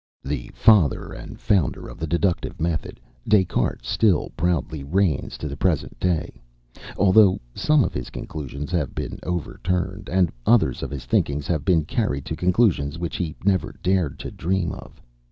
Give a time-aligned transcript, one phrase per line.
[0.23, 5.55] The father and founder of the deductive method, Des Cartes still proudly reigns to the
[5.55, 6.41] present day,
[6.97, 11.63] although some of his conclusions have been over turned, and others of his thinkings have
[11.63, 14.99] been carried to conclusions which he never dared to dream of.